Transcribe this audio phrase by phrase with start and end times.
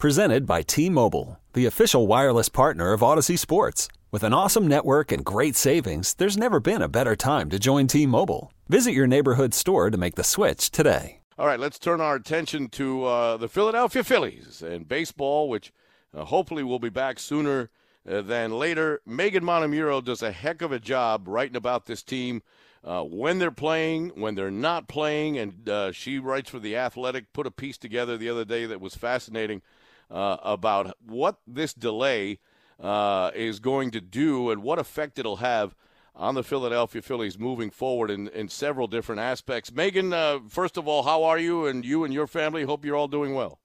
[0.00, 3.86] Presented by T-Mobile, the official wireless partner of Odyssey Sports.
[4.10, 7.86] With an awesome network and great savings, there's never been a better time to join
[7.86, 8.50] T-Mobile.
[8.66, 11.20] Visit your neighborhood store to make the switch today.
[11.38, 15.70] All right, let's turn our attention to uh, the Philadelphia Phillies and baseball, which
[16.16, 17.68] uh, hopefully will be back sooner
[18.10, 19.02] uh, than later.
[19.04, 22.40] Megan Montemurro does a heck of a job writing about this team.
[22.82, 27.34] Uh, when they're playing, when they're not playing, and uh, she writes for The Athletic,
[27.34, 29.60] put a piece together the other day that was fascinating
[30.10, 32.38] uh, about what this delay
[32.80, 35.74] uh, is going to do and what effect it'll have
[36.14, 39.72] on the Philadelphia Phillies moving forward in, in several different aspects.
[39.72, 42.64] Megan, uh, first of all, how are you and you and your family?
[42.64, 43.58] Hope you're all doing well.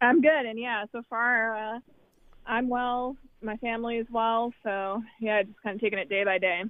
[0.00, 1.78] I'm good, and yeah, so far uh,
[2.46, 3.16] I'm well.
[3.40, 6.64] My family is well, so yeah, just kind of taking it day by day.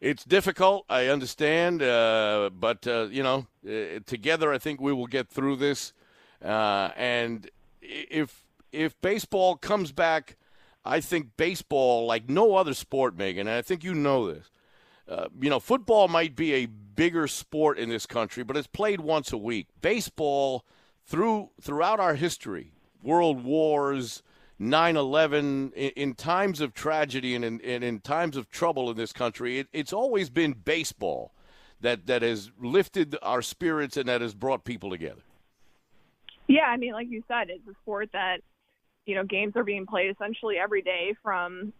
[0.00, 5.06] It's difficult, I understand, uh, but uh, you know, uh, together I think we will
[5.06, 5.92] get through this.
[6.42, 7.48] Uh, and
[7.84, 10.36] if if baseball comes back
[10.84, 14.50] I think baseball, like no other sport, Megan, and I think you know this.
[15.08, 19.00] Uh, you know, football might be a bigger sport in this country, but it's played
[19.00, 19.68] once a week.
[19.80, 20.64] Baseball,
[21.06, 24.22] through throughout our history, world wars,
[24.60, 29.12] 9/11, in, in times of tragedy and in, and in times of trouble in this
[29.12, 31.34] country, it, it's always been baseball
[31.80, 35.22] that that has lifted our spirits and that has brought people together.
[36.46, 38.38] Yeah, I mean, like you said, it's a sport that
[39.06, 41.72] you know, games are being played essentially every day from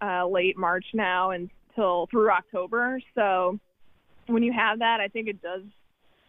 [0.00, 3.00] uh, late March now until through October.
[3.14, 3.58] So
[4.26, 5.62] when you have that, I think it does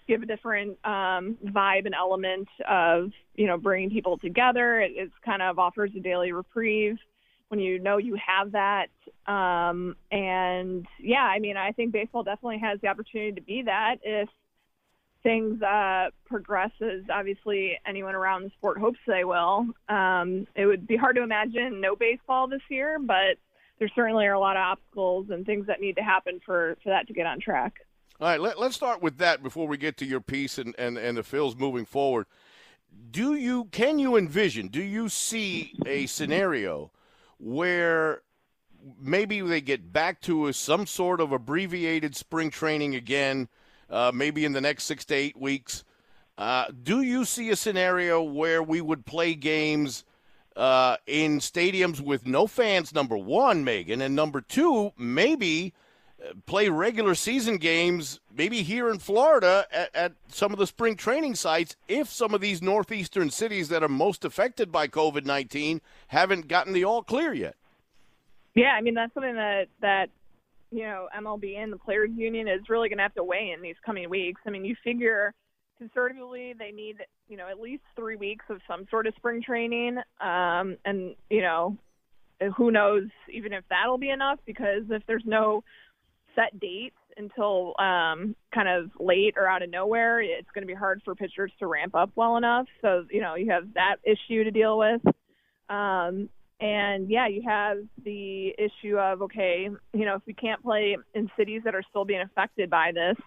[0.07, 4.81] give a different um, vibe and element of you know bringing people together.
[4.81, 6.97] It, it's kind of offers a daily reprieve
[7.49, 8.87] when you know you have that.
[9.27, 13.97] Um, and yeah, I mean, I think baseball definitely has the opportunity to be that
[14.03, 14.29] if
[15.23, 19.65] things uh, progress as obviously anyone around the sport hopes they will.
[19.89, 23.37] Um, it would be hard to imagine no baseball this year, but
[23.79, 26.89] there certainly are a lot of obstacles and things that need to happen for, for
[26.89, 27.73] that to get on track.
[28.21, 30.97] All right, let, us start with that before we get to your piece and, and,
[30.97, 32.27] and the Phils moving forward.
[33.09, 34.67] Do you can you envision?
[34.67, 36.91] Do you see a scenario
[37.39, 38.21] where
[39.01, 43.49] maybe they get back to a, some sort of abbreviated spring training again?
[43.89, 45.83] Uh, maybe in the next six to eight weeks.
[46.37, 50.03] Uh, do you see a scenario where we would play games
[50.55, 52.93] uh, in stadiums with no fans?
[52.93, 55.73] Number one, Megan, and number two, maybe
[56.23, 60.95] uh, play regular season games, maybe here in Florida at, at some of the spring
[60.95, 65.81] training sites, if some of these northeastern cities that are most affected by COVID nineteen
[66.07, 67.55] haven't gotten the all clear yet.
[68.55, 70.09] Yeah, I mean that's something that that
[70.73, 73.61] you know, MLB and the players union is really going to have to weigh in
[73.61, 74.41] these coming weeks.
[74.47, 75.33] I mean, you figure
[75.77, 76.97] conservatively they need,
[77.27, 79.97] you know, at least three weeks of some sort of spring training.
[80.19, 81.77] Um, and, you know,
[82.57, 85.63] who knows even if that'll be enough because if there's no
[86.35, 90.73] set date until um, kind of late or out of nowhere, it's going to be
[90.73, 92.65] hard for pitchers to ramp up well enough.
[92.81, 95.01] So, you know, you have that issue to deal with.
[95.69, 100.97] Um, and yeah, you have the issue of okay, you know, if we can't play
[101.13, 103.17] in cities that are still being affected by this,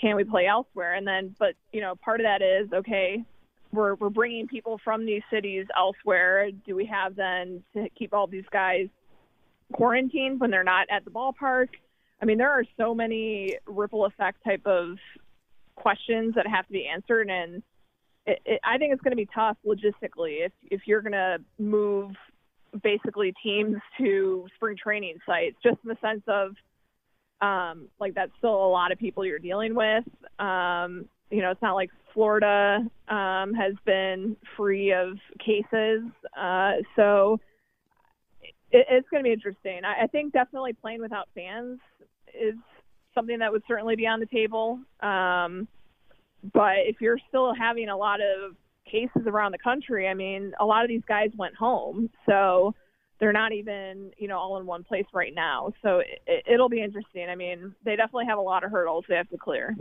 [0.00, 0.94] can we play elsewhere?
[0.94, 3.24] And then, but you know, part of that is okay,
[3.72, 6.50] we're we're bringing people from these cities elsewhere.
[6.66, 8.88] Do we have then to keep all these guys
[9.72, 11.68] quarantined when they're not at the ballpark?
[12.22, 14.96] I mean, there are so many ripple effect type of
[15.74, 17.62] questions that have to be answered, and
[18.26, 21.38] it, it, I think it's going to be tough logistically if if you're going to
[21.58, 22.12] move
[22.82, 26.54] basically teams to spring training sites, just in the sense of
[27.40, 30.04] um, like that's still a lot of people you're dealing with.
[30.38, 36.02] Um, you know, it's not like Florida um, has been free of cases,
[36.38, 37.40] uh, so
[38.42, 39.80] it, it's going to be interesting.
[39.84, 41.78] I, I think definitely playing without fans
[42.28, 42.54] is
[43.14, 44.80] something that would certainly be on the table.
[45.00, 45.66] Um,
[46.52, 48.56] but if you're still having a lot of
[48.90, 52.74] cases around the country, I mean, a lot of these guys went home, so
[53.18, 55.72] they're not even, you know, all in one place right now.
[55.82, 57.28] So it, it'll be interesting.
[57.28, 59.76] I mean, they definitely have a lot of hurdles they have to clear.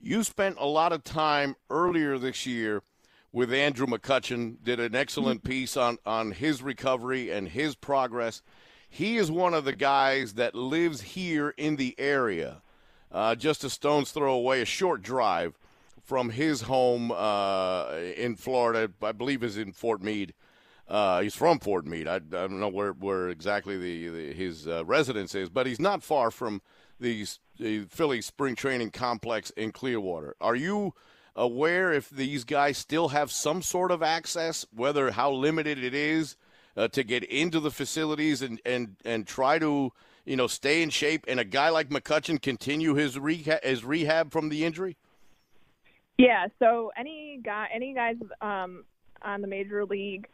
[0.00, 2.82] You spent a lot of time earlier this year
[3.30, 8.42] with Andrew McCutchen, did an excellent piece on, on his recovery and his progress.
[8.88, 12.60] He is one of the guys that lives here in the area,
[13.10, 15.58] uh, just a stone's throw away, a short drive
[16.02, 18.92] from his home uh, in Florida.
[19.02, 20.34] I believe is in Fort Meade.
[20.88, 22.08] Uh, he's from Fort Meade.
[22.08, 25.80] I, I, don't know where, where exactly the, the his uh, residence is, but he's
[25.80, 26.60] not far from
[27.00, 27.26] the,
[27.58, 30.34] the Philly spring training complex in Clearwater.
[30.40, 30.94] Are you
[31.34, 36.36] aware if these guys still have some sort of access, whether how limited it is
[36.76, 39.92] uh, to get into the facilities and, and, and try to
[40.24, 44.32] you know stay in shape, and a guy like McCutchen continue his rehab, his rehab
[44.32, 44.96] from the injury?
[46.18, 46.46] Yeah.
[46.58, 48.84] So any guy, any guys um,
[49.22, 50.26] on the major league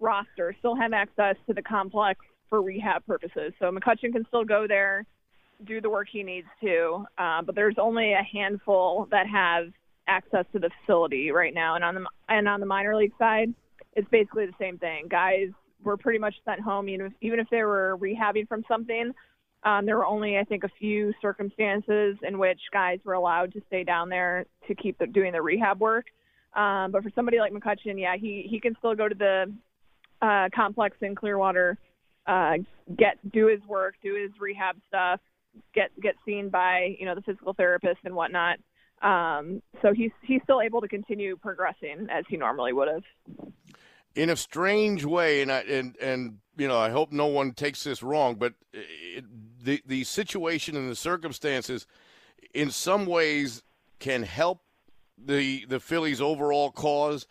[0.00, 3.52] roster still have access to the complex for rehab purposes.
[3.58, 5.06] So McCutchen can still go there,
[5.64, 9.68] do the work he needs to, uh, but there's only a handful that have
[10.08, 11.76] access to the facility right now.
[11.76, 13.54] And on the and on the minor league side,
[13.94, 15.06] it's basically the same thing.
[15.08, 15.48] Guys
[15.82, 19.12] were pretty much sent home, even if, even if they were rehabbing from something.
[19.64, 23.62] Um, there were only, I think, a few circumstances in which guys were allowed to
[23.68, 26.06] stay down there to keep the, doing the rehab work.
[26.54, 29.52] Um, but for somebody like McCutchen, yeah, he he can still go to the
[30.20, 31.78] uh, complex in Clearwater,
[32.26, 32.54] uh,
[32.98, 35.20] get do his work, do his rehab stuff,
[35.74, 38.58] get get seen by you know the physical therapist and whatnot.
[39.00, 43.02] Um, so he's he's still able to continue progressing as he normally would have.
[44.14, 47.82] In a strange way, and I, and and you know, I hope no one takes
[47.84, 49.24] this wrong, but it,
[49.62, 51.86] the the situation and the circumstances,
[52.54, 53.62] in some ways,
[53.98, 54.60] can help
[55.16, 57.26] the the Phillies' overall cause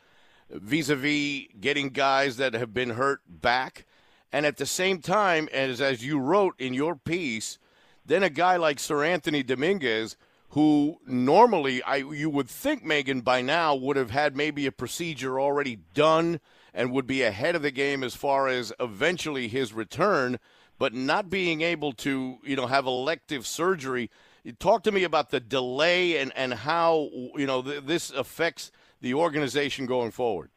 [0.49, 3.85] vis-a-vis getting guys that have been hurt back.
[4.33, 7.57] And at the same time as as you wrote in your piece
[8.05, 10.17] then a guy like Seranthony Dominguez
[10.49, 15.39] who normally I you would think Megan by now would have had maybe a procedure
[15.39, 16.39] already done
[16.73, 20.39] and would be ahead of the game as far as eventually his return
[20.81, 24.09] but not being able to you know have elective surgery
[24.57, 29.13] talk to me about the delay and and how you know th- this affects the
[29.13, 30.49] organization going forward?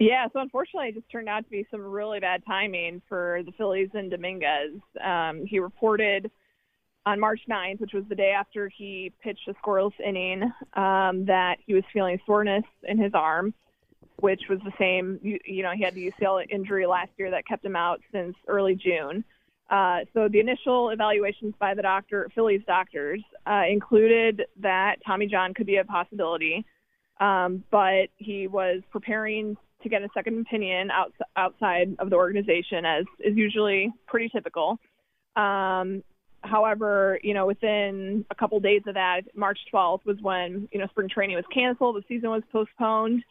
[0.00, 3.52] Yeah, so unfortunately, it just turned out to be some really bad timing for the
[3.52, 4.80] Phillies and Dominguez.
[5.04, 6.30] Um, he reported
[7.06, 10.42] on March 9th, which was the day after he pitched a scoreless inning,
[10.74, 13.54] um, that he was feeling soreness in his arm,
[14.20, 15.18] which was the same.
[15.22, 18.34] You, you know, he had the UCL injury last year that kept him out since
[18.46, 19.24] early June.
[19.70, 25.52] Uh, so the initial evaluations by the doctor, Phillies doctors, uh, included that Tommy John
[25.52, 26.64] could be a possibility
[27.20, 32.84] um, but he was preparing to get a second opinion out, outside of the organization,
[32.84, 34.78] as is usually pretty typical.
[35.36, 36.02] Um,
[36.42, 40.86] however, you know, within a couple days of that, March 12th was when you know
[40.88, 43.22] spring training was canceled, the season was postponed,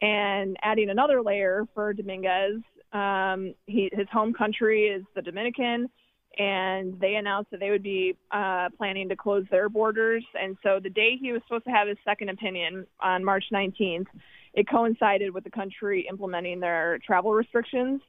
[0.00, 2.60] and adding another layer for Dominguez,
[2.92, 5.88] um, he, his home country is the Dominican
[6.38, 10.24] and they announced that they would be uh, planning to close their borders.
[10.38, 14.06] And so the day he was supposed to have his second opinion on March 19th,
[14.52, 18.00] it coincided with the country implementing their travel restrictions.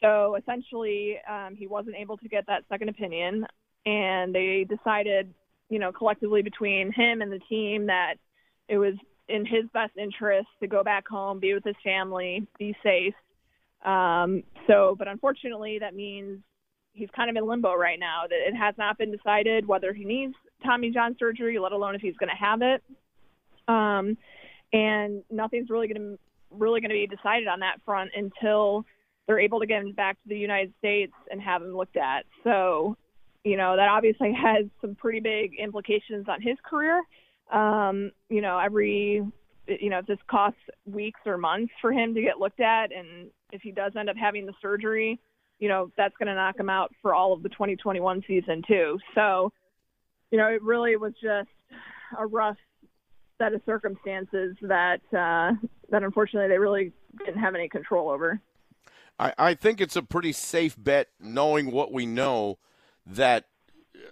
[0.00, 3.46] So essentially, um, he wasn't able to get that second opinion,
[3.86, 5.32] and they decided,
[5.70, 8.14] you know, collectively between him and the team that
[8.68, 8.94] it was
[9.28, 13.14] in his best interest to go back home, be with his family, be safe.
[13.84, 16.40] Um, so, but unfortunately, that means
[16.92, 18.22] he's kind of in limbo right now.
[18.28, 22.00] That it has not been decided whether he needs Tommy John surgery, let alone if
[22.00, 22.82] he's going to have it.
[23.68, 24.16] Um,
[24.72, 26.18] and nothing's really going to
[26.50, 28.84] really going to be decided on that front until
[29.26, 32.24] they're able to get him back to the United States and have him looked at.
[32.44, 32.96] So,
[33.42, 37.02] you know, that obviously has some pretty big implications on his career.
[37.52, 39.22] Um, you know, every
[39.66, 43.30] you know, if this costs weeks or months for him to get looked at and
[43.50, 45.18] if he does end up having the surgery,
[45.58, 48.98] you know, that's going to knock him out for all of the 2021 season too.
[49.14, 49.52] So,
[50.30, 51.48] you know, it really was just
[52.18, 52.56] a rough
[53.38, 55.52] set of circumstances that uh,
[55.90, 56.92] that unfortunately they really
[57.24, 58.40] didn't have any control over.
[59.18, 62.58] I, I think it's a pretty safe bet, knowing what we know,
[63.06, 63.44] that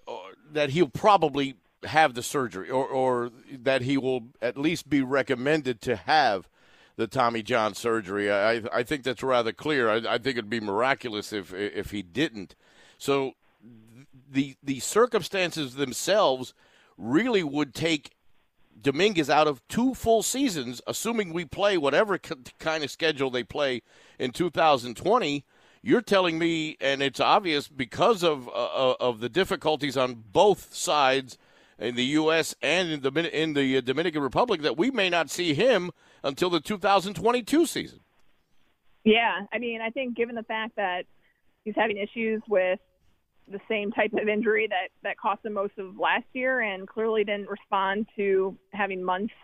[0.07, 0.17] uh,
[0.53, 5.81] that he'll probably have the surgery, or, or that he will at least be recommended
[5.83, 6.49] to have
[6.97, 8.31] the Tommy John surgery.
[8.31, 9.89] I I think that's rather clear.
[9.89, 12.55] I, I think it'd be miraculous if if he didn't.
[12.99, 13.33] So
[14.31, 16.55] the the circumstances themselves
[16.97, 18.13] really would take
[18.81, 23.83] Dominguez out of two full seasons, assuming we play whatever kind of schedule they play
[24.19, 25.45] in 2020.
[25.85, 30.75] You're telling me, and it's obvious because of uh, uh, of the difficulties on both
[30.75, 31.39] sides
[31.83, 32.55] in the U.S.
[32.63, 35.91] and in the in the Dominican Republic that we may not see him
[36.23, 38.01] until the 2022 season.
[39.05, 41.03] Yeah, I mean, I think given the fact that
[41.65, 42.79] he's having issues with
[43.51, 47.25] the same type of injury that that cost him most of last year, and clearly
[47.25, 49.35] didn't respond to having months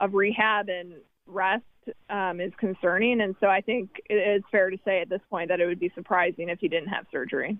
[0.00, 0.94] of rehab and
[1.26, 1.64] rest
[2.08, 3.20] um, is concerning.
[3.20, 5.80] And so I think it is fair to say at this point that it would
[5.80, 7.58] be surprising if he didn't have surgery.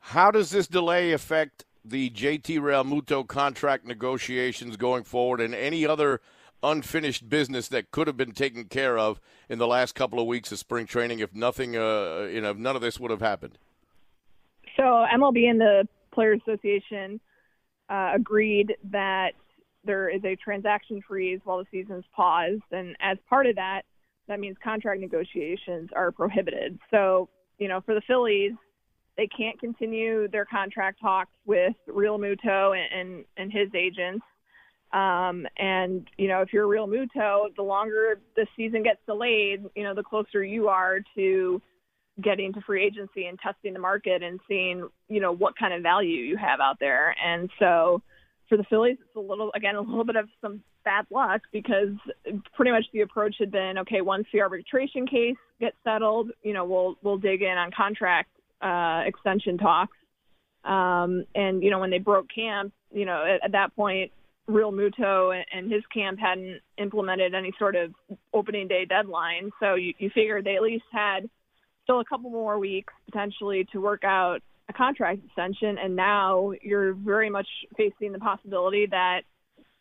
[0.00, 6.20] How does this delay affect the JT Realmuto contract negotiations going forward and any other
[6.62, 10.50] unfinished business that could have been taken care of in the last couple of weeks
[10.50, 13.58] of spring training if nothing, uh, you know, if none of this would have happened?
[14.76, 17.20] So MLB and the Players Association
[17.88, 19.32] uh, agreed that
[19.84, 23.82] there is a transaction freeze while the season's paused, and as part of that,
[24.26, 26.78] that means contract negotiations are prohibited.
[26.90, 28.52] So, you know, for the Phillies,
[29.16, 34.24] they can't continue their contract talks with Realmuto and, and, and his agents.
[34.92, 39.94] Um, and you know, if you're Realmuto, the longer the season gets delayed, you know,
[39.94, 41.60] the closer you are to
[42.22, 45.82] getting to free agency and testing the market and seeing, you know, what kind of
[45.82, 47.14] value you have out there.
[47.24, 48.02] And so
[48.48, 51.94] for the Phillies, it's a little, again, a little bit of some bad luck because
[52.54, 56.64] pretty much the approach had been, okay, once the arbitration case gets settled, you know,
[56.64, 58.28] we'll, we'll dig in on contract,
[58.60, 59.96] uh, extension talks.
[60.64, 64.12] Um, and, you know, when they broke camp, you know, at, at that point,
[64.48, 67.94] Realmuto and his camp hadn't implemented any sort of
[68.32, 69.50] opening day deadline.
[69.60, 71.28] So you, you figured they at least had
[71.82, 76.94] still a couple more weeks potentially to work out a contract extension, and now you're
[76.94, 77.46] very much
[77.76, 79.22] facing the possibility that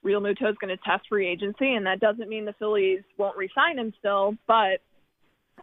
[0.03, 3.79] Realmuto is going to test free agency, and that doesn't mean the Phillies won't re-sign
[3.79, 4.81] him still, but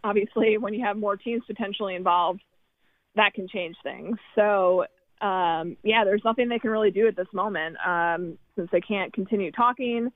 [0.03, 2.41] obviously when you have more teams potentially involved,
[3.15, 4.17] that can change things.
[4.35, 4.85] So
[5.21, 9.13] um, yeah, there's nothing they can really do at this moment um, since they can't
[9.13, 10.09] continue talking.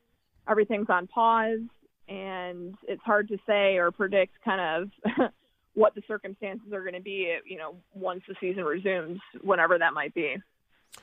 [0.49, 1.59] Everything's on pause,
[2.07, 5.31] and it's hard to say or predict kind of
[5.75, 9.93] what the circumstances are going to be, you know, once the season resumes, whenever that
[9.93, 10.37] might be.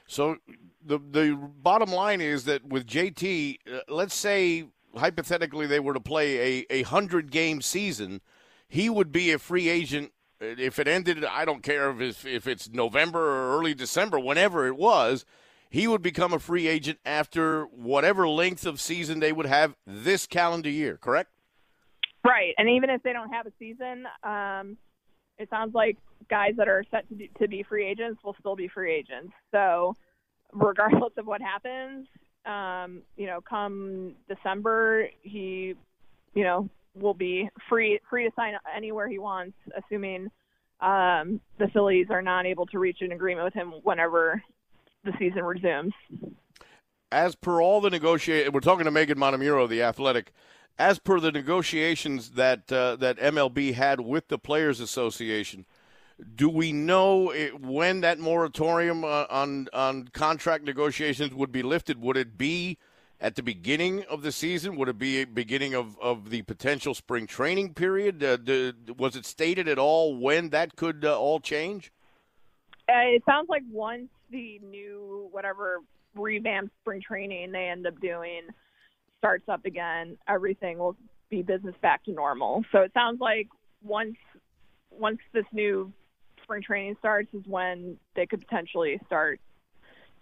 [0.07, 0.37] So
[0.85, 4.65] the the bottom line is that with JT, uh, let's say
[4.97, 8.21] hypothetically they were to play a a hundred game season,
[8.69, 11.25] he would be a free agent if it ended.
[11.25, 15.25] I don't care if it's, if it's November or early December, whenever it was.
[15.71, 20.27] He would become a free agent after whatever length of season they would have this
[20.27, 21.31] calendar year, correct?
[22.23, 24.77] Right, and even if they don't have a season, um,
[25.39, 25.97] it sounds like
[26.29, 29.33] guys that are set to, be, to be free agents will still be free agents.
[29.51, 29.97] So,
[30.53, 32.07] regardless of what happens,
[32.45, 35.75] um, you know, come December, he,
[36.35, 40.31] you know, will be free free to sign anywhere he wants, assuming
[40.81, 44.43] um, the Phillies are not able to reach an agreement with him whenever
[45.05, 45.93] the season resumes.
[47.11, 50.33] As per all the negotiate, we're talking to Megan Montemurro, the Athletic
[50.79, 55.67] as per the negotiations that uh, that MLB had with the Players Association,
[56.35, 62.01] do we know it, when that moratorium uh, on on contract negotiations would be lifted?
[62.01, 62.79] Would it be
[63.23, 64.77] at the beginning of the season?
[64.77, 68.23] Would it be beginning of, of the potential spring training period?
[68.23, 71.93] Uh, was it stated at all when that could uh, all change?
[72.89, 75.79] Uh, it sounds like once the new whatever
[76.15, 78.43] revamped spring training they end up doing
[79.19, 80.97] starts up again, everything will
[81.31, 82.65] be business back to normal.
[82.73, 83.49] So it sounds like
[83.83, 84.17] once
[84.91, 85.93] once this new
[86.43, 89.41] spring training starts is when they could potentially start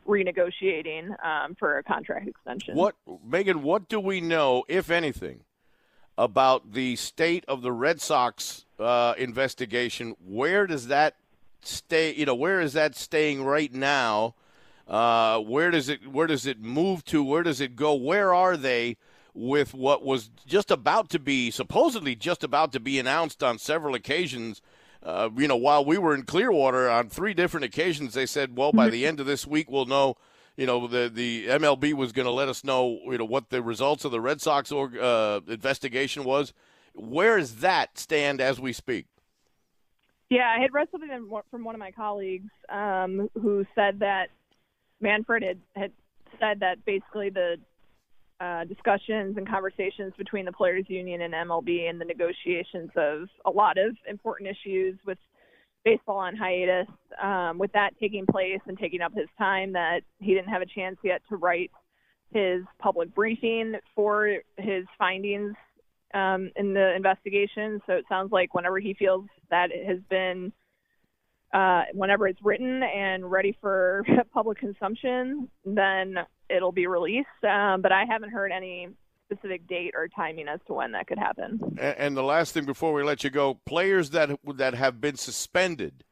[0.06, 2.74] renegotiating um, for a contract extension.
[2.74, 3.62] What, Megan?
[3.62, 5.44] What do we know, if anything,
[6.18, 10.14] about the state of the Red Sox uh, investigation?
[10.24, 11.16] Where does that
[11.62, 12.14] stay?
[12.14, 14.34] You know, where is that staying right now?
[14.88, 17.22] Uh, where does it where does it move to?
[17.22, 17.94] Where does it go?
[17.94, 18.96] Where are they
[19.32, 23.94] with what was just about to be supposedly just about to be announced on several
[23.94, 24.60] occasions?
[25.02, 28.72] Uh, you know, while we were in Clearwater on three different occasions, they said, "Well,
[28.72, 30.16] by the end of this week, we'll know."
[30.56, 33.62] You know, the the MLB was going to let us know, you know, what the
[33.62, 36.52] results of the Red Sox uh, investigation was.
[36.94, 39.06] Where does that stand as we speak?
[40.28, 41.08] Yeah, I had read something
[41.50, 44.28] from one of my colleagues um, who said that
[45.00, 45.92] Manfred had, had
[46.38, 47.56] said that basically the
[48.40, 53.50] uh, discussions and conversations between the players union and MLB and the negotiations of a
[53.50, 55.18] lot of important issues with
[55.84, 56.86] baseball on hiatus,
[57.22, 60.66] um, with that taking place and taking up his time, that he didn't have a
[60.66, 61.70] chance yet to write
[62.32, 65.54] his public briefing for his findings
[66.14, 67.80] um, in the investigation.
[67.86, 70.52] So it sounds like whenever he feels that it has been
[71.52, 76.16] uh, whenever it's written and ready for public consumption, then
[76.48, 77.28] it'll be released.
[77.42, 78.88] Um, but I haven't heard any
[79.30, 81.60] specific date or timing as to when that could happen.
[81.78, 85.16] And, and the last thing before we let you go, players that that have been
[85.16, 86.04] suspended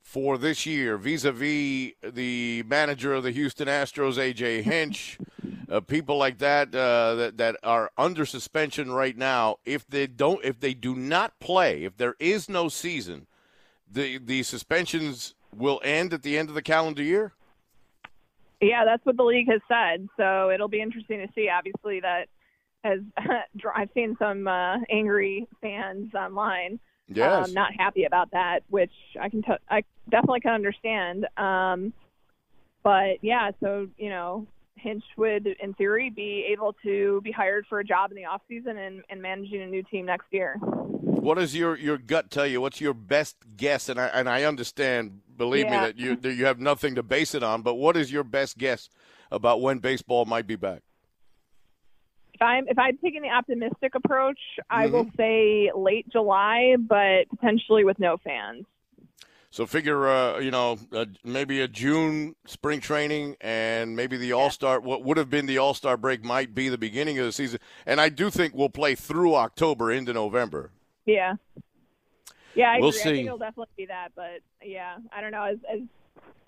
[0.00, 5.18] for this year, vis-a-vis the manager of the Houston Astros, AJ Hinch,
[5.70, 9.56] uh, people like that, uh, that that are under suspension right now.
[9.64, 13.26] If they don't, if they do not play, if there is no season,
[13.94, 17.32] the the suspensions will end at the end of the calendar year.
[18.60, 20.08] Yeah, that's what the league has said.
[20.16, 21.48] So it'll be interesting to see.
[21.48, 22.26] Obviously, that
[22.82, 23.00] has
[23.74, 26.78] I've seen some uh, angry fans online.
[27.06, 27.48] Yes.
[27.48, 31.26] Um, not happy about that, which I can t- I definitely can understand.
[31.36, 31.92] Um,
[32.82, 34.46] but yeah, so you know,
[34.84, 38.42] Hinch would, in theory, be able to be hired for a job in the off
[38.48, 40.56] season and, and managing a new team next year.
[40.60, 42.60] What does your, your gut tell you?
[42.60, 43.88] What's your best guess?
[43.88, 45.72] And I and I understand, believe Yeah.
[45.72, 47.62] me, that you that you have nothing to base it on.
[47.62, 48.90] But what is your best guess
[49.30, 50.82] about when baseball might be back?
[52.34, 54.92] If I'm if I'm taking the optimistic approach, I Mm-hmm.
[54.92, 58.66] will say late July, but potentially with no fans.
[59.54, 64.50] So figure, uh, you know, uh, maybe a June spring training, and maybe the All
[64.50, 64.80] Star.
[64.80, 67.60] What would have been the All Star break might be the beginning of the season.
[67.86, 70.72] And I do think we'll play through October into November.
[71.06, 71.34] Yeah.
[72.56, 73.00] Yeah, I We'll agree.
[73.00, 73.10] I see.
[73.10, 75.44] think it'll definitely be that, but yeah, I don't know.
[75.44, 75.80] As as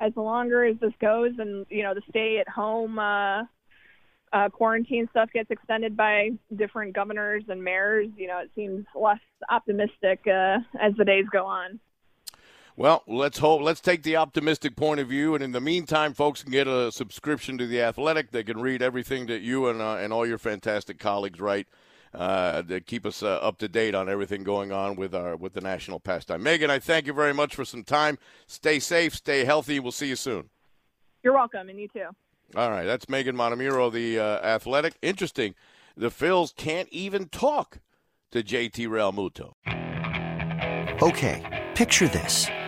[0.00, 3.44] as longer as this goes, and you know, the stay at home uh,
[4.32, 9.20] uh, quarantine stuff gets extended by different governors and mayors, you know, it seems less
[9.48, 11.78] optimistic uh, as the days go on.
[12.78, 13.62] Well, let's hope.
[13.62, 16.92] Let's take the optimistic point of view, and in the meantime, folks can get a
[16.92, 18.33] subscription to the Athletic.
[18.33, 21.66] They can read everything that you and uh, and all your fantastic colleagues write.
[22.14, 25.52] Uh, to keep us uh, up to date on everything going on with our with
[25.52, 26.42] the national pastime.
[26.42, 28.18] Megan, I thank you very much for some time.
[28.47, 29.80] Stay safe, stay healthy.
[29.80, 30.49] We'll see you soon.
[31.23, 32.06] You're welcome, and you too.
[32.54, 34.95] All right, that's Megan Montemurro, the uh, athletic.
[35.02, 35.54] Interesting.
[35.97, 37.80] The Phils can't even talk
[38.30, 39.52] to JT Realmuto.
[41.02, 42.49] Okay, picture this.